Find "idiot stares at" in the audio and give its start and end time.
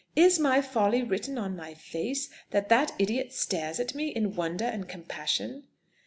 2.97-3.93